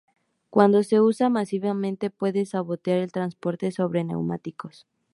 [0.49, 4.87] Cuando se usa masivamente puede sabotear el transporte sobre neumáticos.